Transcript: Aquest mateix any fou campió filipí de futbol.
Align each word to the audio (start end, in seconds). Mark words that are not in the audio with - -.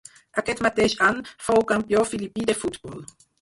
Aquest 0.41 0.61
mateix 0.67 0.95
any 1.07 1.19
fou 1.49 1.61
campió 1.73 2.03
filipí 2.15 2.49
de 2.53 2.57
futbol. 2.65 3.07